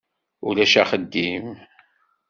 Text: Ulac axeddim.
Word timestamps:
Ulac 0.47 0.73
axeddim. 0.81 1.47